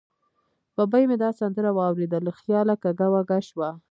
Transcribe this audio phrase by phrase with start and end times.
[0.75, 3.69] ببۍ مې دا سندره واورېده، له خیاله کږه وږه شوه.